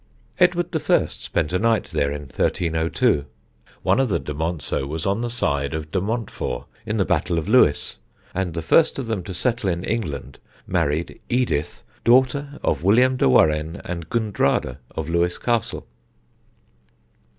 Edward 0.39 0.71
the 0.71 0.79
First 0.79 1.21
spent 1.21 1.53
a 1.53 1.59
night 1.59 1.83
there 1.93 2.11
in 2.11 2.21
1302. 2.23 3.27
One 3.83 3.99
of 3.99 4.09
the 4.09 4.17
de 4.17 4.33
Monceux 4.33 4.87
was 4.87 5.05
on 5.05 5.21
the 5.21 5.29
side 5.29 5.75
of 5.75 5.91
de 5.91 6.01
Montfort 6.01 6.63
in 6.87 6.97
the 6.97 7.05
Battle 7.05 7.37
of 7.37 7.47
Lewes, 7.47 7.99
and 8.33 8.55
the 8.55 8.63
first 8.63 8.97
of 8.97 9.05
them 9.05 9.21
to 9.21 9.33
settle 9.35 9.69
in 9.69 9.83
England 9.83 10.39
married 10.65 11.21
Edith, 11.29 11.83
daughter 12.03 12.57
of 12.63 12.81
William 12.81 13.15
de 13.15 13.29
Warenne 13.29 13.79
and 13.85 14.09
Gundrada, 14.09 14.79
of 14.95 15.07
Lewes 15.07 15.37
Castle. 15.37 15.85